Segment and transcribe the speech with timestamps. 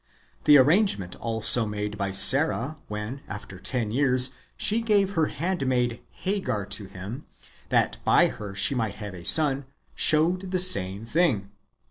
[0.41, 5.27] ^ The arrangement also made by Sarah when, after ten years, she gave ^ her
[5.27, 7.27] handmaid Hagar to him,
[7.69, 11.51] that by her he might have a son, showed the same thing.